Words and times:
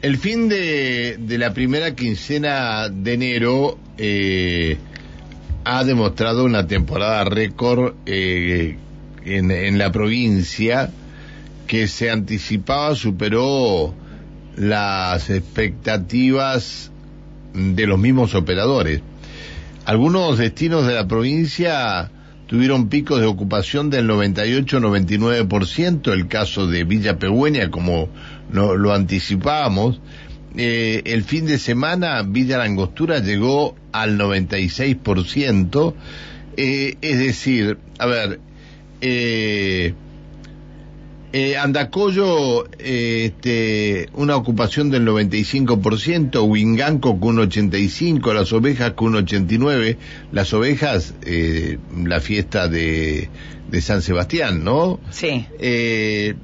El 0.00 0.16
fin 0.16 0.48
de, 0.48 1.16
de 1.18 1.38
la 1.38 1.52
primera 1.52 1.96
quincena 1.96 2.88
de 2.88 3.14
enero 3.14 3.78
eh, 3.96 4.76
ha 5.64 5.82
demostrado 5.82 6.44
una 6.44 6.68
temporada 6.68 7.24
récord 7.24 7.94
eh, 8.06 8.76
en, 9.24 9.50
en 9.50 9.76
la 9.76 9.90
provincia 9.90 10.90
que 11.66 11.88
se 11.88 12.10
anticipaba, 12.10 12.94
superó 12.94 13.92
las 14.56 15.30
expectativas 15.30 16.92
de 17.52 17.86
los 17.88 17.98
mismos 17.98 18.36
operadores. 18.36 19.02
Algunos 19.84 20.38
destinos 20.38 20.86
de 20.86 20.94
la 20.94 21.08
provincia 21.08 22.10
tuvieron 22.48 22.88
picos 22.88 23.20
de 23.20 23.26
ocupación 23.26 23.90
del 23.90 24.08
98-99%, 24.08 26.12
el 26.12 26.26
caso 26.26 26.66
de 26.66 26.82
Villa 26.84 27.18
Pegüeña, 27.18 27.70
como 27.70 28.08
lo, 28.50 28.76
lo 28.76 28.94
anticipábamos. 28.94 30.00
Eh, 30.56 31.02
el 31.04 31.24
fin 31.24 31.44
de 31.44 31.58
semana 31.58 32.22
Villa 32.22 32.56
Langostura 32.58 33.18
llegó 33.18 33.76
al 33.92 34.18
96%, 34.18 35.94
eh, 36.56 36.94
es 37.02 37.18
decir, 37.18 37.76
a 37.98 38.06
ver, 38.06 38.40
eh, 39.02 39.92
eh, 41.32 41.56
Andacoyo, 41.56 42.66
eh, 42.78 43.26
este, 43.26 44.08
una 44.14 44.36
ocupación 44.36 44.90
del 44.90 45.06
95%, 45.06 46.46
Huinganco 46.46 47.20
con 47.20 47.38
un 47.38 47.48
85%, 47.48 48.32
las 48.32 48.52
ovejas 48.52 48.92
con 48.92 49.14
un 49.14 49.26
89%, 49.26 49.96
las 50.32 50.52
ovejas, 50.54 51.14
eh, 51.24 51.78
la 52.04 52.20
fiesta 52.20 52.68
de, 52.68 53.28
de 53.70 53.80
San 53.80 54.02
Sebastián, 54.02 54.64
¿no? 54.64 55.00
Sí. 55.10 55.46
Eh, 55.58 56.34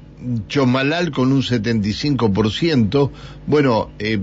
Chomalal 0.47 1.11
con 1.11 1.31
un 1.31 1.41
75%. 1.41 3.11
Bueno, 3.47 3.89
eh, 3.99 4.19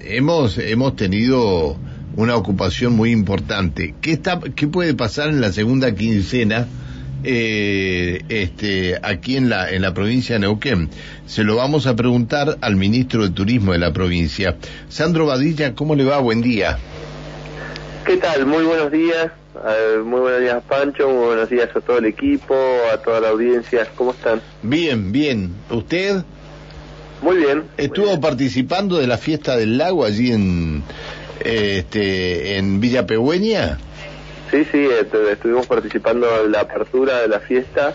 hemos, 0.00 0.58
hemos 0.58 0.96
tenido 0.96 1.76
una 2.16 2.36
ocupación 2.36 2.94
muy 2.96 3.10
importante. 3.12 3.94
¿Qué, 4.00 4.12
está, 4.12 4.40
¿Qué 4.40 4.66
puede 4.66 4.94
pasar 4.94 5.28
en 5.28 5.40
la 5.40 5.52
segunda 5.52 5.94
quincena? 5.94 6.66
Eh, 7.24 8.22
este, 8.28 8.98
aquí 9.02 9.36
en 9.36 9.48
la, 9.48 9.70
en 9.70 9.82
la 9.82 9.94
provincia 9.94 10.34
de 10.34 10.40
Neuquén. 10.40 10.88
Se 11.26 11.44
lo 11.44 11.56
vamos 11.56 11.86
a 11.86 11.96
preguntar 11.96 12.58
al 12.60 12.76
ministro 12.76 13.22
de 13.22 13.30
Turismo 13.30 13.72
de 13.72 13.78
la 13.78 13.92
provincia. 13.92 14.56
Sandro 14.88 15.26
Badilla, 15.26 15.74
¿cómo 15.74 15.94
le 15.94 16.04
va? 16.04 16.18
Buen 16.18 16.42
día. 16.42 16.78
¿Qué 18.04 18.16
tal? 18.16 18.46
Muy 18.46 18.64
buenos 18.64 18.90
días. 18.90 19.32
Muy 20.04 20.20
buenos 20.20 20.40
días, 20.40 20.62
Pancho. 20.68 21.08
Muy 21.08 21.26
buenos 21.26 21.50
días 21.50 21.68
a 21.74 21.80
todo 21.80 21.98
el 21.98 22.06
equipo, 22.06 22.54
a 22.92 22.96
toda 22.98 23.20
la 23.20 23.28
audiencia. 23.30 23.86
¿Cómo 23.96 24.12
están? 24.12 24.40
Bien, 24.62 25.10
bien. 25.10 25.52
¿Usted? 25.68 26.22
Muy 27.22 27.38
bien. 27.38 27.64
¿Estuvo 27.76 28.06
muy 28.06 28.12
bien. 28.14 28.20
participando 28.20 28.98
de 28.98 29.06
la 29.08 29.18
fiesta 29.18 29.56
del 29.56 29.76
lago 29.76 30.04
allí 30.04 30.30
en, 30.30 30.82
este, 31.44 32.56
en 32.56 32.80
Villa 32.80 33.06
Pegüeña? 33.06 33.78
Sí, 34.50 34.64
sí, 34.70 34.88
este, 35.00 35.32
estuvimos 35.32 35.66
participando 35.66 36.26
en 36.44 36.52
la 36.52 36.60
apertura 36.60 37.20
de 37.20 37.28
la 37.28 37.40
fiesta 37.40 37.94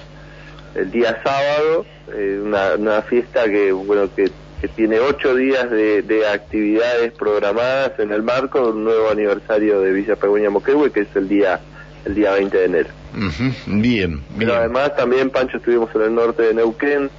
el 0.76 0.92
día 0.92 1.22
sábado, 1.24 1.86
eh, 2.14 2.40
una, 2.44 2.76
una 2.76 3.02
fiesta 3.04 3.46
que, 3.46 3.72
bueno, 3.72 4.10
que, 4.16 4.32
que 4.60 4.68
tiene 4.68 5.00
ocho 5.00 5.36
días 5.36 5.70
de, 5.70 6.02
de 6.02 6.28
actividades 6.28 7.12
programadas 7.14 8.00
en 8.00 8.12
el 8.12 8.24
marco 8.24 8.60
de 8.60 8.72
un 8.72 8.84
nuevo 8.84 9.10
aniversario 9.10 9.82
de 9.82 9.92
Villa 9.92 10.16
Pegüeña 10.16 10.50
Moquehue, 10.50 10.92
que 10.92 11.02
es 11.02 11.16
el 11.16 11.28
día 11.28 11.60
el 12.06 12.16
día 12.16 12.34
20 12.34 12.58
de 12.58 12.66
enero. 12.66 12.90
Ujú, 13.16 13.54
Bien, 13.68 13.82
bien. 14.12 14.22
Pero 14.38 14.56
además 14.56 14.96
también, 14.96 15.30
Pancho, 15.30 15.58
estuvimos 15.58 15.94
en 15.96 16.02
el 16.02 16.16
norte 16.16 16.44
de 16.44 16.54
Neuquén 16.54 17.10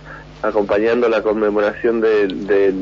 acompañando 0.43 1.09
la 1.09 1.23
conmemoración 1.23 2.03
de, 2.03 2.27
de 2.27 2.73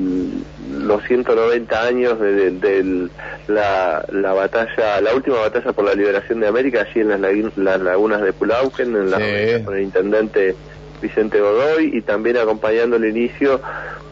los 0.82 1.02
190 1.04 1.82
años 1.82 2.20
de, 2.20 2.32
de- 2.32 2.50
de 2.82 3.08
la, 3.48 4.04
la 4.12 4.32
batalla, 4.32 5.00
la 5.00 5.14
última 5.14 5.36
batalla 5.38 5.72
por 5.72 5.84
la 5.84 5.94
liberación 5.94 6.40
de 6.40 6.48
América, 6.48 6.82
allí 6.88 7.00
en 7.00 7.08
las, 7.08 7.20
las 7.56 7.80
lagunas 7.80 8.22
de 8.22 8.32
Pulauquen, 8.32 8.94
en 8.96 9.10
la 9.10 9.18
Sí. 9.18 9.64
con 9.64 9.76
el 9.76 9.82
intendente 9.82 10.54
Vicente 11.00 11.40
Godoy, 11.40 11.96
y 11.96 12.02
también 12.02 12.36
acompañando 12.36 12.96
el 12.96 13.04
inicio 13.06 13.60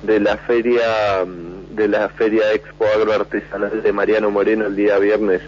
de 0.03 0.19
la 0.21 0.37
feria 0.39 1.25
de 1.71 1.87
la 1.89 2.09
feria 2.11 2.53
Expo 2.53 2.85
Agroartesanal 2.85 3.83
de 3.83 3.93
Mariano 3.93 4.31
Moreno 4.31 4.67
el 4.67 4.75
día 4.77 4.99
viernes, 4.99 5.41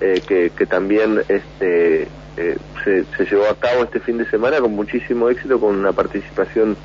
eh, 0.00 0.22
que, 0.26 0.50
que 0.56 0.64
también 0.66 1.20
este 1.28 2.08
eh, 2.36 2.56
se, 2.84 3.04
se 3.16 3.24
llevó 3.26 3.46
a 3.48 3.56
cabo 3.58 3.84
este 3.84 4.00
fin 4.00 4.16
de 4.18 4.28
semana 4.30 4.60
con 4.60 4.72
muchísimo 4.72 5.28
éxito, 5.28 5.60
con 5.60 5.76
una 5.76 5.92
participación 5.92 6.76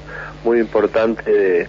muy 0.44 0.60
importante 0.60 1.32
de, 1.32 1.68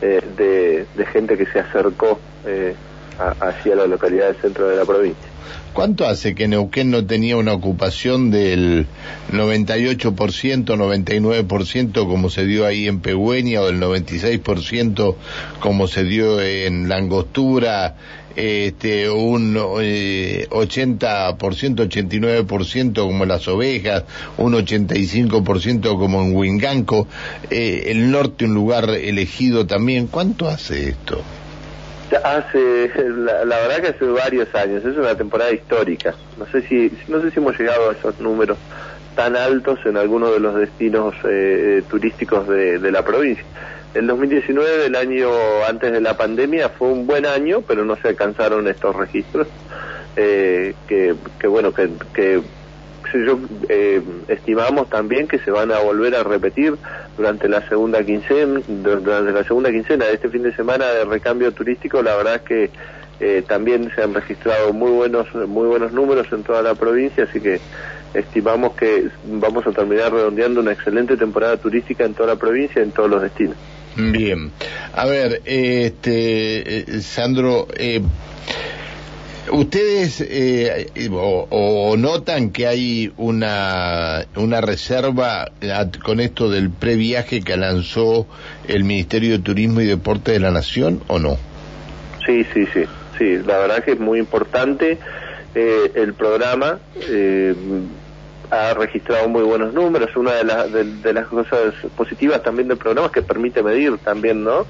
eh, 0.00 0.20
de, 0.24 0.88
de 0.92 1.06
gente 1.06 1.36
que 1.36 1.46
se 1.46 1.60
acercó 1.60 2.22
eh, 2.44 2.78
a- 3.18 3.34
hacia 3.48 3.74
la 3.76 3.86
localidad 3.86 4.26
del 4.28 4.40
centro 4.40 4.68
de 4.68 4.76
la 4.76 4.86
provincia. 4.86 5.29
¿Cuánto 5.72 6.06
hace 6.06 6.34
que 6.34 6.48
Neuquén 6.48 6.90
no 6.90 7.06
tenía 7.06 7.36
una 7.36 7.52
ocupación 7.52 8.30
del 8.30 8.86
98%, 9.32 10.64
99% 10.64 12.06
como 12.08 12.28
se 12.28 12.44
dio 12.44 12.66
ahí 12.66 12.88
en 12.88 13.00
Pegüeña 13.00 13.60
o 13.60 13.66
del 13.66 13.80
96% 13.80 15.14
como 15.60 15.86
se 15.86 16.04
dio 16.04 16.40
en 16.40 16.88
Langostura, 16.88 17.96
este, 18.36 19.10
un 19.10 19.58
eh, 19.80 20.46
80%, 20.50 21.36
89% 21.36 22.94
como 22.94 23.24
las 23.24 23.48
ovejas, 23.48 24.04
un 24.38 24.54
85% 24.54 25.98
como 25.98 26.22
en 26.22 26.34
Huinganco, 26.34 27.06
eh, 27.50 27.84
el 27.86 28.10
norte 28.10 28.44
un 28.44 28.54
lugar 28.54 28.90
elegido 28.90 29.66
también? 29.66 30.06
¿Cuánto 30.06 30.48
hace 30.48 30.90
esto? 30.90 31.22
Hace, 32.16 32.90
la, 33.16 33.44
verdad 33.44 33.80
que 33.80 33.88
hace 33.88 34.04
varios 34.06 34.52
años, 34.54 34.84
es 34.84 34.96
una 34.96 35.14
temporada 35.14 35.52
histórica. 35.52 36.14
No 36.38 36.46
sé 36.46 36.62
si, 36.62 36.92
no 37.08 37.20
sé 37.22 37.30
si 37.30 37.38
hemos 37.38 37.58
llegado 37.58 37.90
a 37.90 37.92
esos 37.92 38.18
números 38.20 38.58
tan 39.14 39.36
altos 39.36 39.78
en 39.84 39.96
algunos 39.96 40.32
de 40.32 40.40
los 40.40 40.54
destinos 40.56 41.14
eh, 41.24 41.82
turísticos 41.88 42.48
de, 42.48 42.90
la 42.90 43.04
provincia. 43.04 43.44
El 43.94 44.06
2019, 44.06 44.86
el 44.86 44.96
año 44.96 45.30
antes 45.68 45.92
de 45.92 46.00
la 46.00 46.16
pandemia, 46.16 46.70
fue 46.70 46.88
un 46.88 47.06
buen 47.06 47.26
año, 47.26 47.62
pero 47.62 47.84
no 47.84 47.96
se 47.96 48.08
alcanzaron 48.08 48.66
estos 48.68 48.94
registros. 48.96 49.46
Eh, 50.16 50.74
que, 50.88 51.46
bueno, 51.46 51.72
que, 51.72 51.90
que 52.12 52.42
yo, 53.14 53.38
eh, 53.68 54.02
estimamos 54.28 54.88
también 54.90 55.28
que 55.28 55.38
se 55.38 55.50
van 55.50 55.72
a 55.72 55.78
volver 55.78 56.14
a 56.14 56.22
repetir 56.22 56.76
durante 57.20 57.50
la 57.50 57.60
segunda 57.68 58.02
quincena, 58.02 58.62
durante 58.66 59.30
la 59.30 59.44
segunda 59.44 59.70
quincena 59.70 60.06
de 60.06 60.14
este 60.14 60.30
fin 60.30 60.42
de 60.42 60.56
semana 60.56 60.86
de 60.86 61.04
recambio 61.04 61.52
turístico. 61.52 62.02
La 62.02 62.16
verdad 62.16 62.36
es 62.36 62.40
que 62.40 62.70
eh, 63.20 63.44
también 63.46 63.92
se 63.94 64.02
han 64.02 64.14
registrado 64.14 64.72
muy 64.72 64.90
buenos, 64.90 65.26
muy 65.34 65.66
buenos 65.66 65.92
números 65.92 66.28
en 66.32 66.42
toda 66.44 66.62
la 66.62 66.74
provincia, 66.74 67.24
así 67.24 67.38
que 67.38 67.60
estimamos 68.14 68.74
que 68.74 69.08
vamos 69.26 69.66
a 69.66 69.70
terminar 69.72 70.10
redondeando 70.10 70.60
una 70.60 70.72
excelente 70.72 71.18
temporada 71.18 71.58
turística 71.58 72.06
en 72.06 72.14
toda 72.14 72.30
la 72.30 72.36
provincia, 72.36 72.82
en 72.82 72.90
todos 72.90 73.10
los 73.10 73.20
destinos. 73.20 73.56
Bien. 73.96 74.50
A 74.94 75.04
ver, 75.04 75.42
este, 75.44 76.78
eh, 76.78 77.02
Sandro, 77.02 77.66
eh, 77.76 78.00
¿ustedes 79.52 80.20
eh, 80.20 80.88
o, 81.12 81.96
notan 81.96 82.50
que 82.50 82.66
hay 82.66 83.12
una, 83.16 84.26
una 84.36 84.60
reserva 84.60 85.50
con 86.02 86.20
esto 86.20 86.50
del 86.50 86.70
previaje 86.70 87.40
que 87.40 87.56
lanzó 87.56 88.26
el 88.68 88.84
Ministerio 88.84 89.32
de 89.32 89.38
Turismo 89.40 89.80
y 89.80 89.86
Deporte 89.86 90.32
de 90.32 90.40
la 90.40 90.50
Nación 90.50 91.02
o 91.08 91.18
no? 91.18 91.36
Sí, 92.26 92.44
sí, 92.52 92.66
sí, 92.72 92.84
sí, 93.18 93.38
la 93.38 93.58
verdad 93.58 93.84
que 93.84 93.92
es 93.92 94.00
muy 94.00 94.18
importante 94.18 94.98
eh, 95.54 95.92
el 95.94 96.14
programa. 96.14 96.78
eh, 97.08 97.54
ha 98.50 98.74
registrado 98.74 99.28
muy 99.28 99.42
buenos 99.42 99.72
números. 99.72 100.14
Una 100.16 100.32
de, 100.32 100.44
las 100.44 100.72
de, 100.72 101.12
las 101.12 101.26
cosas 101.26 101.74
positivas 101.96 102.42
también 102.42 102.68
del 102.68 102.76
programa 102.76 103.06
es 103.06 103.12
que 103.12 103.22
permite 103.22 103.62
medir 103.62 103.98
también, 103.98 104.44
¿no? 104.44 104.66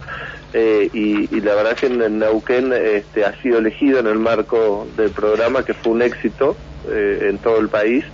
Eh, 0.52 0.90
y, 0.92 1.34
y 1.34 1.40
la 1.40 1.54
verdad 1.54 1.76
que 1.76 1.86
en, 1.86 2.02
en 2.02 2.18
Neuquén 2.18 2.72
este, 2.72 3.24
ha 3.24 3.40
sido 3.40 3.58
elegido 3.58 4.00
en 4.00 4.06
el 4.06 4.18
marco 4.18 4.86
del 4.96 5.10
programa, 5.10 5.64
que 5.64 5.74
fue 5.74 5.92
un 5.92 6.02
éxito 6.02 6.56
eh, 6.88 7.28
en 7.30 7.38
todo 7.38 7.58
el 7.58 7.68
país. 7.68 8.04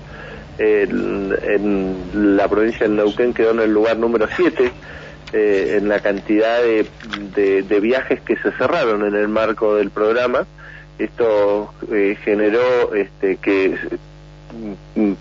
En, 0.58 1.36
en 1.42 2.36
la 2.36 2.48
provincia 2.48 2.88
de 2.88 2.94
Neuquén 2.94 3.34
quedó 3.34 3.50
en 3.50 3.60
el 3.60 3.72
lugar 3.72 3.98
número 3.98 4.26
7 4.34 4.72
eh, 5.32 5.78
en 5.78 5.88
la 5.88 6.00
cantidad 6.00 6.62
de, 6.62 6.86
de, 7.34 7.62
de 7.62 7.80
viajes 7.80 8.20
que 8.22 8.36
se 8.36 8.52
cerraron 8.52 9.04
en 9.04 9.14
el 9.14 9.28
marco 9.28 9.74
del 9.74 9.90
programa. 9.90 10.46
Esto 10.98 11.74
eh, 11.92 12.16
generó 12.24 12.94
este, 12.94 13.36
que 13.36 13.76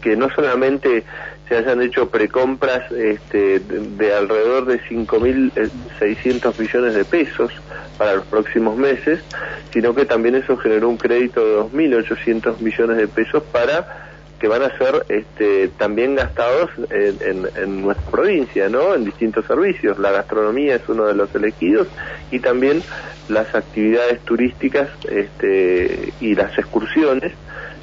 que 0.02 0.16
no 0.16 0.30
solamente 0.30 1.04
se 1.48 1.58
hayan 1.58 1.82
hecho 1.82 2.10
precompras 2.10 2.92
este, 2.92 3.60
de, 3.60 3.80
de 3.80 4.14
alrededor 4.14 4.66
de 4.66 4.80
5.600 4.82 6.60
millones 6.60 6.96
de 6.96 7.06
pesos 7.06 7.52
para 7.98 8.16
los 8.16 8.26
próximos 8.26 8.78
meses, 8.78 9.20
sino 9.72 9.94
que 9.94 10.06
también 10.06 10.36
eso 10.36 10.58
generó 10.58 10.90
un 10.90 10.98
crédito 10.98 11.46
de 11.46 11.58
2.800 11.72 12.60
millones 12.60 12.98
de 12.98 13.08
pesos 13.08 13.44
para 13.52 14.06
que 14.40 14.48
van 14.48 14.64
a 14.64 14.78
ser 14.78 15.06
este, 15.10 15.70
también 15.70 16.16
gastados 16.16 16.70
en, 16.90 17.48
en, 17.56 17.82
nuestra 17.82 18.12
provincia, 18.12 18.68
¿no? 18.68 18.94
En 18.94 19.06
distintos 19.06 19.46
servicios. 19.46 19.98
La 19.98 20.12
gastronomía 20.12 20.76
es 20.76 20.82
uno 20.90 21.06
de 21.06 21.16
los 21.16 21.34
elegidos 21.34 21.88
y 22.32 22.40
también 22.40 22.84
las 23.30 23.56
actividades 23.56 24.20
turísticas 24.22 24.90
este, 25.10 26.14
y 26.20 26.36
las 26.36 26.58
excursiones 26.58 27.32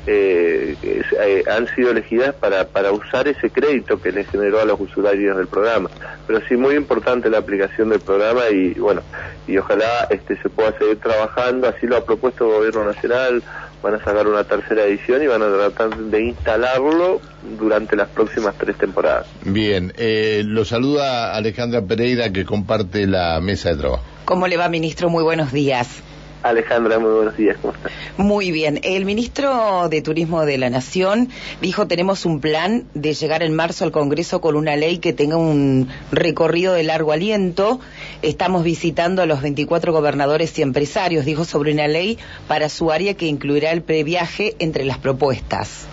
eh, 0.07 0.77
eh, 0.83 1.45
han 1.51 1.67
sido 1.75 1.91
elegidas 1.91 2.35
para, 2.35 2.67
para 2.67 2.93
usar 2.93 3.29
ese 3.29 3.51
crédito 3.51 4.01
que 4.01 4.13
le 4.13 4.25
generó 4.25 4.61
a 4.61 4.65
los 4.65 4.81
usuarios 4.81 5.37
del 5.37 5.47
programa. 5.47 5.91
Pero 6.27 6.41
sí, 6.49 6.57
muy 6.57 6.75
importante 6.75 7.31
la 7.31 7.39
aplicación 7.39 7.91
del 7.91 8.01
programa 8.01 8.49
y 8.51 8.75
bueno, 8.75 9.03
y 9.47 9.57
ojalá 9.59 10.07
este 10.11 10.37
se 10.43 10.49
pueda 10.49 10.77
seguir 10.79 10.99
trabajando, 10.99 11.69
así 11.69 11.87
lo 11.87 11.97
ha 11.97 12.05
propuesto 12.05 12.47
el 12.47 12.53
Gobierno 12.53 12.85
Nacional, 12.85 13.43
van 13.83 13.95
a 13.95 13.99
sacar 13.99 14.27
una 14.27 14.45
tercera 14.45 14.85
edición 14.85 15.23
y 15.23 15.27
van 15.27 15.43
a 15.43 15.49
tratar 15.49 15.97
de 15.97 16.25
instalarlo 16.25 17.21
durante 17.59 17.97
las 17.97 18.09
próximas 18.09 18.55
tres 18.57 18.77
temporadas. 18.79 19.27
Bien, 19.45 19.93
eh, 19.97 20.43
lo 20.45 20.65
saluda 20.65 21.35
Alejandra 21.35 21.83
Pereira 21.83 22.31
que 22.33 22.45
comparte 22.45 23.07
la 23.07 23.41
mesa 23.41 23.71
de 23.71 23.77
trabajo. 23.77 24.05
¿Cómo 24.25 24.47
le 24.47 24.57
va, 24.57 24.69
ministro? 24.69 25.11
Muy 25.11 25.25
buenos 25.25 25.53
días. 25.53 26.03
Alejandra, 26.43 26.99
muy 26.99 27.13
buenos 27.13 27.37
días, 27.37 27.57
¿cómo 27.61 27.75
estás? 27.75 27.93
Muy 28.17 28.51
bien. 28.51 28.81
El 28.83 29.05
ministro 29.05 29.89
de 29.89 30.03
Turismo 30.03 30.45
de 30.45 30.59
la 30.59 30.71
Nación 30.71 31.29
dijo 31.61 31.87
tenemos 31.87 32.27
un 32.27 32.41
plan 32.41 32.85
de 32.95 33.15
llegar 33.15 33.43
en 33.43 33.55
marzo 33.55 33.85
al 33.85 33.93
Congreso 33.93 34.41
con 34.41 34.57
una 34.57 34.77
ley 34.77 34.99
que 34.99 35.13
tenga 35.13 35.37
un 35.37 35.89
recorrido 36.11 36.75
de 36.75 36.83
largo 36.83 37.13
aliento. 37.13 37.81
Estamos 38.23 38.65
visitando 38.65 39.23
a 39.23 39.27
los 39.27 39.41
24 39.41 39.93
gobernadores 39.93 40.59
y 40.59 40.63
empresarios, 40.63 41.25
dijo 41.25 41.45
sobre 41.45 41.73
una 41.73 41.87
ley 41.87 42.19
para 42.49 42.69
su 42.69 42.91
área 42.91 43.15
que 43.15 43.27
incluirá 43.27 43.71
el 43.71 43.83
previaje 43.83 44.57
entre 44.59 44.85
las 44.85 44.99
propuestas. 44.99 45.87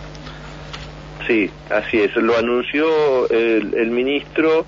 Sí, 1.28 1.50
así 1.70 2.00
es. 2.00 2.16
Lo 2.16 2.36
anunció 2.38 3.30
el, 3.30 3.92
ministro. 3.92 4.66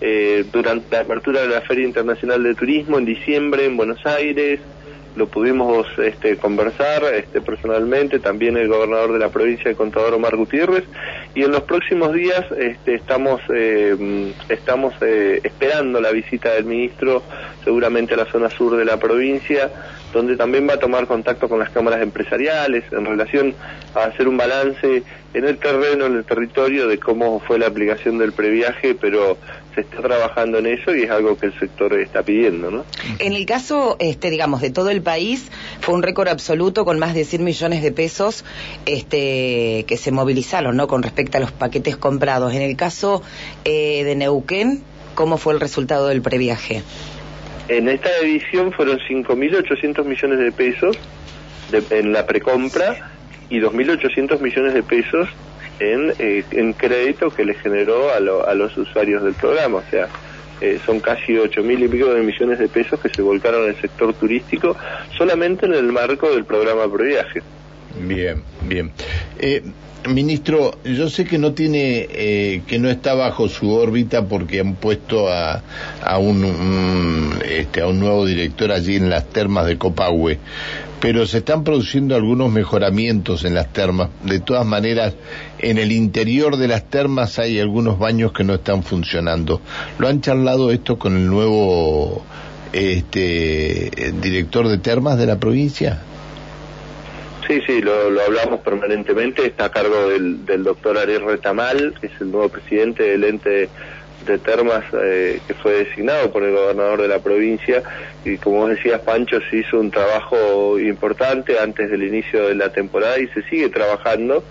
Eh, 0.00 0.44
durante 0.52 0.94
la 0.94 1.02
apertura 1.02 1.40
de 1.40 1.48
la 1.48 1.60
Feria 1.62 1.84
Internacional 1.84 2.40
de 2.44 2.54
Turismo 2.54 2.98
en 2.98 3.04
diciembre 3.04 3.64
en 3.64 3.76
Buenos 3.76 4.06
Aires, 4.06 4.60
lo 5.18 5.26
pudimos 5.26 5.86
este, 5.98 6.36
conversar 6.36 7.02
este, 7.12 7.40
personalmente, 7.40 8.20
también 8.20 8.56
el 8.56 8.68
gobernador 8.68 9.12
de 9.12 9.18
la 9.18 9.28
provincia, 9.28 9.68
el 9.68 9.76
contador 9.76 10.14
Omar 10.14 10.36
Gutiérrez, 10.36 10.84
y 11.34 11.42
en 11.42 11.50
los 11.50 11.62
próximos 11.62 12.14
días 12.14 12.46
este, 12.56 12.94
estamos, 12.94 13.40
eh, 13.52 14.32
estamos 14.48 14.94
eh, 15.02 15.40
esperando 15.42 16.00
la 16.00 16.12
visita 16.12 16.52
del 16.52 16.64
ministro 16.64 17.22
seguramente 17.64 18.14
a 18.14 18.18
la 18.18 18.26
zona 18.26 18.48
sur 18.48 18.76
de 18.76 18.84
la 18.84 18.98
provincia, 18.98 19.70
donde 20.12 20.36
también 20.36 20.68
va 20.68 20.74
a 20.74 20.78
tomar 20.78 21.06
contacto 21.06 21.48
con 21.48 21.58
las 21.58 21.70
cámaras 21.70 22.02
empresariales 22.02 22.84
en 22.92 23.04
relación 23.04 23.54
a 23.94 24.04
hacer 24.04 24.28
un 24.28 24.36
balance 24.36 25.02
en 25.34 25.44
el 25.44 25.58
terreno, 25.58 26.06
en 26.06 26.16
el 26.16 26.24
territorio, 26.24 26.88
de 26.88 26.98
cómo 26.98 27.40
fue 27.40 27.58
la 27.58 27.66
aplicación 27.66 28.18
del 28.18 28.32
previaje, 28.32 28.94
pero 28.94 29.36
se 29.74 29.82
está 29.82 30.00
trabajando 30.00 30.58
en 30.58 30.66
eso 30.66 30.94
y 30.94 31.02
es 31.02 31.10
algo 31.10 31.36
que 31.36 31.46
el 31.46 31.58
sector 31.58 31.92
está 31.94 32.22
pidiendo, 32.22 32.70
¿no? 32.70 32.84
En 33.18 33.34
el 33.34 33.44
caso, 33.44 33.96
este, 34.00 34.30
digamos, 34.30 34.62
de 34.62 34.70
todo 34.70 34.90
el 34.90 35.02
país, 35.02 35.50
fue 35.80 35.94
un 35.94 36.02
récord 36.02 36.28
absoluto 36.28 36.84
con 36.84 36.98
más 36.98 37.14
de 37.14 37.24
100 37.24 37.44
millones 37.44 37.82
de 37.82 37.92
pesos 37.92 38.44
este, 38.86 39.84
que 39.86 39.96
se 39.96 40.10
movilizaron, 40.10 40.76
¿no? 40.76 40.88
Con 40.88 41.02
respecto 41.02 41.36
a 41.36 41.40
los 41.40 41.52
paquetes 41.52 41.96
comprados. 41.96 42.54
En 42.54 42.62
el 42.62 42.76
caso 42.76 43.22
eh, 43.64 44.04
de 44.04 44.14
Neuquén, 44.16 44.82
¿cómo 45.14 45.36
fue 45.36 45.52
el 45.52 45.60
resultado 45.60 46.08
del 46.08 46.22
previaje? 46.22 46.82
En 47.68 47.88
esta 47.88 48.08
edición 48.22 48.72
fueron 48.72 48.98
5.800 48.98 50.04
millones 50.04 50.38
de 50.38 50.52
pesos 50.52 50.98
en 51.90 52.12
la 52.12 52.26
precompra 52.26 53.10
y 53.50 53.60
2.800 53.60 54.40
millones 54.40 54.74
de 54.74 54.82
pesos 54.82 55.28
en, 55.78 56.12
eh, 56.18 56.44
en 56.50 56.72
crédito 56.72 57.30
que 57.30 57.44
le 57.44 57.54
generó 57.54 58.10
a, 58.10 58.16
a, 58.16 58.54
los 58.54 58.76
usuarios 58.76 59.22
del 59.22 59.34
programa. 59.34 59.78
O 59.78 59.90
sea, 59.90 60.08
eh, 60.60 60.80
son 60.84 61.00
casi 61.00 61.34
8.000 61.34 61.84
y 61.84 61.88
pico 61.88 62.12
de 62.12 62.22
millones 62.22 62.58
de 62.58 62.68
pesos 62.68 62.98
que 63.00 63.08
se 63.10 63.22
volcaron 63.22 63.68
el 63.68 63.76
sector 63.76 64.12
turístico 64.14 64.76
solamente 65.16 65.66
en 65.66 65.74
el 65.74 65.92
marco 65.92 66.30
del 66.30 66.44
programa 66.44 66.90
Proviaje. 66.90 67.42
Bien, 68.00 68.42
bien. 68.62 68.92
Eh, 69.38 69.62
Ministro, 70.06 70.78
yo 70.84 71.10
sé 71.10 71.24
que 71.24 71.38
no 71.38 71.52
tiene, 71.52 72.06
eh, 72.10 72.62
que 72.66 72.78
no 72.78 72.88
está 72.88 73.14
bajo 73.14 73.48
su 73.48 73.72
órbita 73.72 74.26
porque 74.26 74.60
han 74.60 74.74
puesto 74.74 75.28
a, 75.28 75.62
a 76.02 76.18
un, 76.18 77.38
este, 77.44 77.80
a 77.82 77.88
un 77.88 77.98
nuevo 77.98 78.24
director 78.24 78.70
allí 78.70 78.96
en 78.96 79.10
las 79.10 79.28
termas 79.28 79.66
de 79.66 79.76
Copahue, 79.76 80.38
pero 81.00 81.26
se 81.26 81.38
están 81.38 81.64
produciendo 81.64 82.14
algunos 82.14 82.50
mejoramientos 82.50 83.44
en 83.44 83.54
las 83.54 83.72
termas. 83.72 84.08
De 84.24 84.40
todas 84.40 84.64
maneras, 84.64 85.14
en 85.58 85.78
el 85.78 85.92
interior 85.92 86.56
de 86.56 86.68
las 86.68 86.84
termas 86.88 87.38
hay 87.38 87.58
algunos 87.58 87.98
baños 87.98 88.32
que 88.32 88.44
no 88.44 88.54
están 88.54 88.84
funcionando. 88.84 89.60
¿Lo 89.98 90.08
han 90.08 90.20
charlado 90.20 90.70
esto 90.70 90.98
con 90.98 91.16
el 91.16 91.26
nuevo 91.26 92.22
este, 92.72 94.12
director 94.22 94.68
de 94.68 94.78
termas 94.78 95.18
de 95.18 95.26
la 95.26 95.38
provincia? 95.38 96.02
Sí, 97.48 97.62
sí, 97.66 97.80
lo, 97.80 97.94
hablamos 98.20 98.60
permanentemente. 98.60 99.46
Está 99.46 99.64
a 99.66 99.70
cargo 99.70 100.10
del, 100.10 100.44
doctor 100.62 100.98
Ariel 100.98 101.24
Retamal, 101.24 101.94
que 101.98 102.08
es 102.08 102.20
el 102.20 102.30
nuevo 102.30 102.50
presidente 102.50 103.04
del 103.04 103.24
ente 103.24 103.70
de 104.26 104.38
Termas 104.38 104.84
eh, 104.92 105.40
que 105.46 105.54
fue 105.54 105.84
designado 105.84 106.30
por 106.30 106.42
el 106.42 106.54
gobernador 106.54 107.00
de 107.00 107.08
la 107.08 107.20
provincia. 107.20 107.82
Y 108.22 108.36
como 108.36 108.58
vos 108.58 108.68
decías, 108.68 109.00
Pancho, 109.00 109.40
se 109.48 109.56
hizo 109.56 109.80
un 109.80 109.90
trabajo 109.90 110.78
importante 110.78 111.58
antes 111.58 111.90
del 111.90 112.02
inicio 112.02 112.48
de 112.48 112.54
la 112.54 112.70
temporada 112.70 113.18
y 113.18 113.28
se 113.28 113.40
sigue 113.44 113.70
trabajando. 113.70 114.44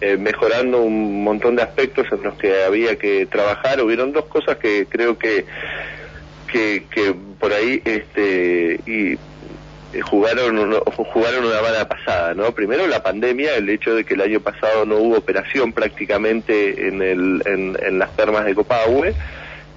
Eh, 0.00 0.16
mejorando 0.16 0.82
un 0.82 1.24
montón 1.24 1.56
de 1.56 1.62
aspectos 1.62 2.06
en 2.12 2.22
los 2.22 2.34
que 2.34 2.62
había 2.62 2.94
que 2.96 3.26
trabajar. 3.26 3.82
Hubieron 3.82 4.12
dos 4.12 4.26
cosas 4.26 4.58
que 4.58 4.86
creo 4.88 5.18
que 5.18 5.46
que, 6.46 6.84
que 6.94 7.12
por 7.40 7.52
ahí 7.52 7.82
este 7.84 8.78
y 8.86 9.18
eh, 9.92 10.00
jugaron 10.00 10.72
jugaron 10.80 11.44
una 11.44 11.62
mala 11.62 11.88
pasada, 11.88 12.34
¿no? 12.34 12.52
Primero 12.52 12.86
la 12.86 13.02
pandemia, 13.02 13.56
el 13.56 13.68
hecho 13.68 13.94
de 13.94 14.04
que 14.04 14.14
el 14.14 14.20
año 14.20 14.40
pasado 14.40 14.84
no 14.84 14.96
hubo 14.96 15.18
operación 15.18 15.72
prácticamente 15.72 16.88
en, 16.88 17.02
el, 17.02 17.42
en, 17.46 17.98
las 17.98 18.14
termas 18.16 18.44
de 18.44 18.54
Copahue, 18.54 19.14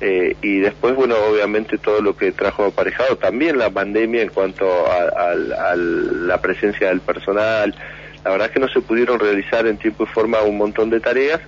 eh, 0.02 0.36
y 0.42 0.60
después, 0.60 0.96
bueno, 0.96 1.16
obviamente 1.30 1.78
todo 1.78 2.02
lo 2.02 2.16
que 2.16 2.32
trajo 2.32 2.66
aparejado, 2.66 3.18
también 3.18 3.58
la 3.58 3.70
pandemia 3.70 4.22
en 4.22 4.30
cuanto 4.30 4.68
a, 4.88 5.36
la 5.36 6.42
presencia 6.42 6.88
del 6.88 7.02
personal, 7.02 7.76
la 8.24 8.32
verdad 8.32 8.48
es 8.48 8.54
que 8.54 8.60
no 8.60 8.70
se 8.70 8.82
pudieron 8.82 9.20
realizar 9.20 9.68
en 9.68 9.78
tiempo 9.78 10.06
y 10.06 10.08
forma 10.08 10.42
un 10.42 10.58
montón 10.58 10.90
de 10.90 11.00
tareas, 11.00 11.42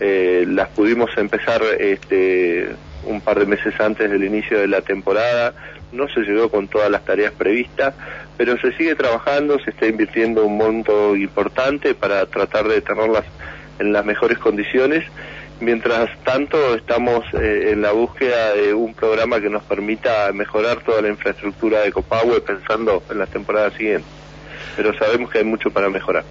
eh, 0.00 0.44
las 0.48 0.68
pudimos 0.70 1.10
empezar 1.16 1.62
este, 1.78 2.68
un 3.04 3.20
par 3.20 3.38
de 3.38 3.46
meses 3.46 3.74
antes 3.80 4.10
del 4.10 4.24
inicio 4.24 4.58
de 4.58 4.66
la 4.66 4.82
temporada, 4.82 5.54
no 5.92 6.08
se 6.08 6.20
llegó 6.20 6.48
con 6.48 6.68
todas 6.68 6.90
las 6.90 7.04
tareas 7.04 7.32
previstas, 7.32 7.94
pero 8.36 8.56
se 8.58 8.72
sigue 8.72 8.94
trabajando, 8.94 9.58
se 9.60 9.70
está 9.70 9.86
invirtiendo 9.86 10.44
un 10.44 10.56
monto 10.56 11.14
importante 11.16 11.94
para 11.94 12.26
tratar 12.26 12.68
de 12.68 12.80
tenerlas 12.80 13.24
en 13.78 13.92
las 13.92 14.04
mejores 14.04 14.38
condiciones. 14.38 15.04
Mientras 15.60 16.10
tanto, 16.24 16.74
estamos 16.74 17.24
eh, 17.34 17.70
en 17.70 17.82
la 17.82 17.92
búsqueda 17.92 18.54
de 18.54 18.74
un 18.74 18.94
programa 18.94 19.40
que 19.40 19.48
nos 19.48 19.62
permita 19.62 20.32
mejorar 20.32 20.80
toda 20.82 21.02
la 21.02 21.08
infraestructura 21.08 21.80
de 21.80 21.92
Copahue 21.92 22.40
pensando 22.40 23.02
en 23.10 23.18
la 23.18 23.26
temporada 23.26 23.70
siguiente. 23.70 24.08
Pero 24.76 24.92
sabemos 24.98 25.30
que 25.30 25.38
hay 25.38 25.44
mucho 25.44 25.70
para 25.70 25.88
mejorar. 25.88 26.24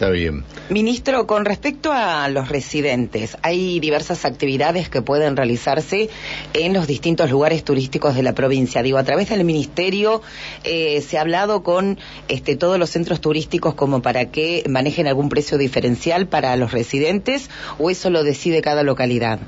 Está 0.00 0.12
bien. 0.12 0.44
Ministro, 0.70 1.26
con 1.26 1.44
respecto 1.44 1.92
a 1.92 2.26
los 2.30 2.48
residentes, 2.48 3.36
hay 3.42 3.80
diversas 3.80 4.24
actividades 4.24 4.88
que 4.88 5.02
pueden 5.02 5.36
realizarse 5.36 6.08
en 6.54 6.72
los 6.72 6.86
distintos 6.86 7.30
lugares 7.30 7.64
turísticos 7.64 8.14
de 8.14 8.22
la 8.22 8.32
provincia. 8.32 8.82
Digo, 8.82 8.96
a 8.96 9.04
través 9.04 9.28
del 9.28 9.44
ministerio 9.44 10.22
eh, 10.64 11.02
se 11.02 11.18
ha 11.18 11.20
hablado 11.20 11.62
con 11.62 11.98
este, 12.28 12.56
todos 12.56 12.78
los 12.78 12.88
centros 12.88 13.20
turísticos 13.20 13.74
como 13.74 14.00
para 14.00 14.30
que 14.30 14.64
manejen 14.70 15.06
algún 15.06 15.28
precio 15.28 15.58
diferencial 15.58 16.26
para 16.28 16.56
los 16.56 16.72
residentes 16.72 17.50
o 17.78 17.90
eso 17.90 18.08
lo 18.08 18.24
decide 18.24 18.62
cada 18.62 18.82
localidad. 18.82 19.38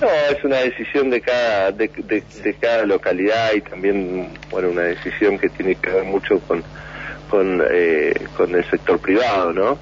No, 0.00 0.08
es 0.08 0.44
una 0.44 0.58
decisión 0.58 1.10
de 1.10 1.20
cada 1.20 1.72
de, 1.72 1.88
de 1.88 2.54
cada 2.60 2.84
localidad 2.84 3.54
y 3.56 3.60
también 3.62 4.28
bueno 4.52 4.68
una 4.68 4.82
decisión 4.82 5.36
que 5.36 5.48
tiene 5.48 5.74
que 5.74 5.90
ver 5.90 6.04
mucho 6.04 6.38
con 6.46 6.62
con, 7.28 7.62
eh, 7.70 8.14
con 8.36 8.54
el 8.54 8.64
sector 8.64 8.98
privado, 8.98 9.52
¿no? 9.52 9.78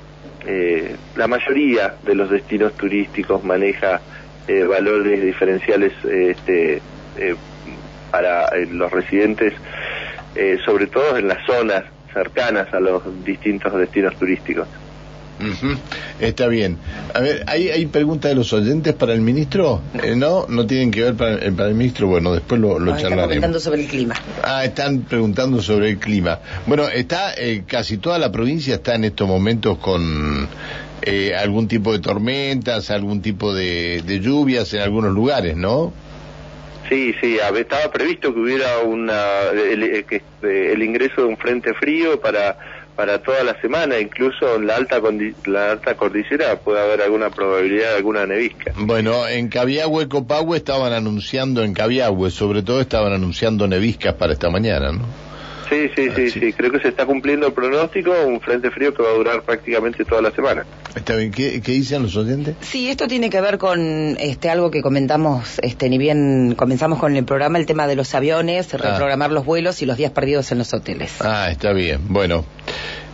Eh, 0.47 0.97
la 1.17 1.27
mayoría 1.27 1.95
de 2.03 2.15
los 2.15 2.31
destinos 2.31 2.75
turísticos 2.75 3.45
maneja 3.45 4.01
eh, 4.47 4.65
valores 4.65 5.23
diferenciales 5.23 5.93
este, 6.05 6.83
para 8.11 8.51
los 8.71 8.91
residentes, 8.93 9.55
sobre 10.65 10.89
todo 10.89 11.17
en 11.17 11.29
las 11.29 11.45
zonas 11.47 11.85
cercanas 12.13 12.73
a 12.75 12.81
los 12.81 13.03
distintos 13.25 13.75
destinos 13.77 14.17
turísticos. 14.17 14.69
Está 16.21 16.47
bien. 16.47 16.79
A 17.13 17.21
ver, 17.21 17.45
¿hay, 17.47 17.69
¿hay 17.69 17.87
preguntas 17.87 18.31
de 18.31 18.35
los 18.37 18.53
oyentes 18.53 18.95
para 18.95 19.13
el 19.15 19.21
ministro? 19.21 19.83
Eh, 20.03 20.15
no, 20.17 20.47
no 20.49 20.67
tienen 20.67 20.91
que 20.91 21.03
ver 21.03 21.15
para, 21.15 21.35
el 21.37 21.75
ministro. 21.75 22.07
Bueno, 22.07 22.33
después 22.33 22.61
lo, 22.61 22.79
lo 22.79 22.97
charlaremos. 22.97 23.15
Están 23.15 23.29
preguntando 23.29 23.61
sobre 23.61 23.81
el 23.83 23.89
clima. 23.89 24.15
Ah, 24.43 24.65
están 24.65 25.01
preguntando 25.01 25.63
sobre 25.63 25.91
el 25.91 25.99
clima. 25.99 26.41
Bueno, 26.67 26.89
está 26.89 27.35
eh, 27.37 27.65
casi 27.67 27.99
toda 27.99 28.19
la 28.19 28.31
provincia 28.31 28.77
está 28.77 28.95
en 28.95 29.05
estos 29.05 29.27
momentos 29.27 29.79
con 29.79 30.49
eh, 31.03 31.35
algún 31.35 31.69
tipo 31.69 31.93
de 31.93 31.99
tormentas, 31.99 32.91
algún 32.91 33.21
tipo 33.21 33.53
de, 33.53 34.03
lluvias 34.23 34.73
en 34.75 34.81
algunos 34.81 35.13
lugares, 35.13 35.57
¿no? 35.57 35.93
Sí, 36.89 37.15
sí, 37.21 37.39
estaba 37.57 37.91
previsto 37.91 38.33
que 38.33 38.41
hubiera 38.41 38.79
una, 38.81 39.51
el, 39.53 40.05
que, 40.05 40.23
el 40.43 40.83
ingreso 40.83 41.23
de 41.23 41.29
un 41.29 41.37
frente 41.37 41.73
frío 41.75 42.21
para 42.21 42.59
para 42.97 43.19
toda 43.21 43.43
la 43.43 43.61
semana, 43.61 43.99
incluso 43.99 44.57
en 44.57 44.67
la 44.67 44.77
alta, 44.77 45.01
la 45.47 45.73
alta 45.73 45.97
cordillera 45.97 46.57
puede 46.57 46.81
haber 46.81 47.03
alguna 47.03 47.31
probabilidad 47.31 47.91
de 47.91 47.97
alguna 47.97 48.27
nevisca. 48.27 48.73
Bueno, 48.77 49.27
en 49.27 49.49
Cabiagüe, 49.49 50.09
Copagüe 50.09 50.57
estaban 50.57 50.93
anunciando, 50.93 51.65
en 51.65 51.75
Cabiagüe 51.75 52.31
sobre 52.31 52.63
todo 52.63 52.81
estaban 52.81 53.13
anunciando 53.13 53.67
neviscas 53.67 54.15
para 54.15 54.33
esta 54.33 54.51
mañana, 54.51 54.93
¿no? 54.93 55.34
Sí, 55.75 55.91
sí, 55.97 56.09
sí, 56.15 56.31
sí, 56.31 56.53
creo 56.53 56.71
que 56.71 56.79
se 56.79 56.89
está 56.89 57.05
cumpliendo 57.05 57.49
el 57.49 57.53
pronóstico, 57.53 58.13
un 58.25 58.41
frente 58.41 58.71
frío 58.71 58.95
que 58.95 59.03
va 59.03 59.09
a 59.09 59.15
durar 59.15 59.43
prácticamente 59.43 60.05
toda 60.05 60.23
la 60.23 60.31
semana. 60.31 60.65
Está 60.95 61.17
bien, 61.17 61.33
¿qué, 61.33 61.61
dicen 61.61 62.05
los 62.05 62.17
oyentes? 62.17 62.55
Sí, 62.61 62.89
esto 62.89 63.09
tiene 63.09 63.29
que 63.29 63.41
ver 63.41 63.59
con 63.59 64.17
este 64.21 64.51
algo 64.51 64.71
que 64.71 64.83
comentamos, 64.83 65.59
este 65.63 65.89
ni 65.89 65.99
bien 65.99 66.55
comenzamos 66.57 67.01
con 67.01 67.17
el 67.17 67.25
programa, 67.25 67.59
el 67.59 67.67
tema 67.67 67.89
de 67.89 67.97
los 67.97 68.15
aviones, 68.15 68.73
ah. 68.73 68.77
reprogramar 68.77 69.33
los 69.33 69.45
vuelos 69.45 69.83
y 69.83 69.87
los 69.87 69.97
días 69.97 70.13
perdidos 70.13 70.53
en 70.53 70.59
los 70.59 70.73
hoteles. 70.73 71.21
Ah, 71.21 71.49
está 71.51 71.73
bien, 71.73 72.03
bueno. 72.09 72.45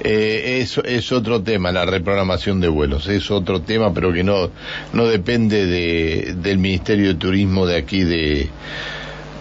Eh, 0.03 0.61
eso 0.63 0.83
es 0.85 1.13
otro 1.13 1.43
tema, 1.43 1.73
la 1.73 1.87
reprogramación 1.87 2.61
de 2.61 2.69
vuelos. 2.69 3.09
Es 3.09 3.31
otro 3.31 3.63
tema, 3.63 3.93
pero 3.95 4.13
que 4.13 4.23
no, 4.23 4.51
no 4.93 5.07
depende 5.07 5.65
de, 5.65 6.35
del 6.37 6.59
Ministerio 6.59 7.09
de 7.09 7.15
Turismo 7.15 7.67
de 7.67 7.77
aquí 7.77 8.05
de, 8.05 8.49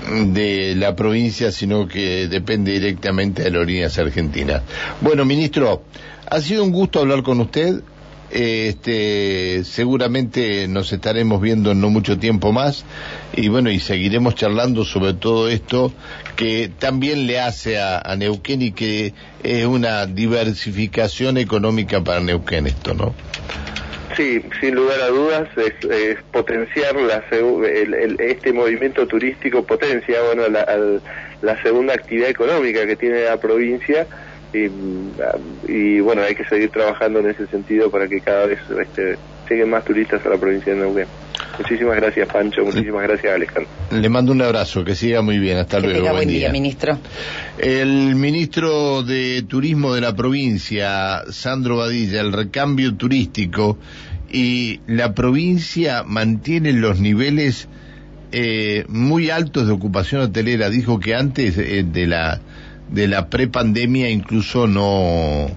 de 0.09 0.75
la 0.75 0.95
provincia, 0.95 1.51
sino 1.51 1.87
que 1.87 2.27
depende 2.27 2.73
directamente 2.73 3.43
de 3.43 3.49
Aerolíneas 3.49 3.97
Argentinas. 3.97 4.63
Bueno, 5.01 5.25
ministro, 5.25 5.83
ha 6.29 6.41
sido 6.41 6.63
un 6.63 6.71
gusto 6.71 6.99
hablar 6.99 7.23
con 7.23 7.39
usted. 7.39 7.81
Este, 8.31 9.63
seguramente 9.63 10.67
nos 10.67 10.93
estaremos 10.93 11.41
viendo 11.41 11.71
en 11.71 11.81
no 11.81 11.89
mucho 11.89 12.19
tiempo 12.19 12.51
más 12.51 12.85
y 13.35 13.47
bueno, 13.47 13.71
y 13.71 13.79
seguiremos 13.79 14.35
charlando 14.35 14.85
sobre 14.85 15.15
todo 15.15 15.49
esto 15.49 15.91
que 16.35 16.69
también 16.77 17.25
le 17.25 17.39
hace 17.39 17.79
a, 17.79 17.97
a 17.97 18.15
Neuquén 18.15 18.61
y 18.61 18.71
que 18.71 19.15
es 19.41 19.65
una 19.65 20.05
diversificación 20.05 21.39
económica 21.39 22.03
para 22.03 22.19
Neuquén 22.19 22.67
esto, 22.67 22.93
¿no? 22.93 23.15
Sí, 24.19 24.43
sin 24.59 24.75
lugar 24.75 24.99
a 24.99 25.07
dudas, 25.07 25.47
es, 25.55 26.17
potenciar 26.33 26.93
la, 26.93 27.23
este 28.19 28.51
movimiento 28.51 29.07
turístico, 29.07 29.63
potencia 29.63 30.21
bueno, 30.23 30.43
la, 30.49 31.61
segunda 31.63 31.93
actividad 31.93 32.27
económica 32.27 32.85
que 32.85 32.97
tiene 32.97 33.23
la 33.23 33.37
provincia 33.37 34.05
y, 34.51 36.01
bueno, 36.01 36.23
hay 36.23 36.35
que 36.35 36.43
seguir 36.43 36.69
trabajando 36.69 37.19
en 37.19 37.29
ese 37.29 37.47
sentido 37.47 37.89
para 37.89 38.09
que 38.09 38.19
cada 38.19 38.47
vez 38.47 38.59
este, 38.81 39.15
lleguen 39.49 39.69
más 39.69 39.85
turistas 39.85 40.25
a 40.25 40.29
la 40.31 40.37
provincia 40.37 40.73
de 40.73 40.81
Neuquén. 40.81 41.07
Muchísimas 41.59 41.97
gracias, 41.97 42.27
Pancho. 42.29 42.63
Muchísimas 42.63 43.03
gracias, 43.03 43.35
Alejandro. 43.35 43.69
Le 43.91 44.09
mando 44.09 44.31
un 44.31 44.41
abrazo. 44.41 44.85
Que 44.85 44.95
siga 44.95 45.21
muy 45.21 45.39
bien. 45.39 45.57
Hasta 45.57 45.79
luego. 45.79 46.09
buen, 46.13 46.27
día, 46.27 46.51
ministro. 46.51 46.97
El 47.57 48.15
ministro 48.15 49.03
de 49.03 49.43
Turismo 49.47 49.93
de 49.93 50.01
la 50.01 50.15
provincia, 50.15 51.23
Sandro 51.29 51.77
Badilla, 51.77 52.21
el 52.21 52.31
recambio 52.31 52.95
turístico 52.95 53.77
y 54.31 54.79
la 54.87 55.13
provincia 55.13 56.03
mantiene 56.03 56.71
los 56.71 57.01
niveles 57.01 57.67
eh, 58.31 58.85
muy 58.87 59.29
altos 59.29 59.67
de 59.67 59.73
ocupación 59.73 60.21
hotelera. 60.21 60.69
Dijo 60.69 60.99
que 61.01 61.13
antes 61.13 61.57
eh, 61.57 61.83
de 61.83 62.07
la 62.07 62.39
de 62.89 63.07
la 63.07 63.29
prepandemia 63.29 64.09
incluso 64.09 64.65
no 64.65 65.47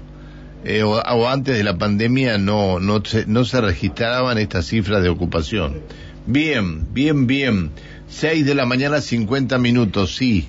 eh, 0.65 0.83
o, 0.83 1.29
antes 1.29 1.57
de 1.57 1.65
la 1.65 1.77
pandemia 1.77 2.39
no 2.39 2.79
no 2.81 3.05
se, 3.05 3.27
no 3.27 3.45
se 3.45 3.61
registraban 3.61 4.39
estas 4.39 4.67
cifras 4.67 5.03
de 5.03 5.09
ocupación. 5.09 5.81
Bien, 6.27 6.93
bien, 6.93 7.27
bien. 7.27 7.71
Seis 8.09 8.45
de 8.47 8.55
la 8.55 8.67
mañana, 8.67 9.01
cincuenta 9.01 9.59
minutos, 9.59 10.15
sí. 10.17 10.49